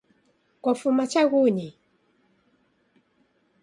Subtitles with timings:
[0.61, 1.69] Kwafuma chaghunyi?